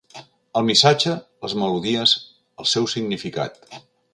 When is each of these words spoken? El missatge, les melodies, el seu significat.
El 0.61 0.63
missatge, 0.69 1.13
les 1.47 1.55
melodies, 1.65 2.15
el 2.63 2.71
seu 2.75 2.89
significat. 2.95 3.63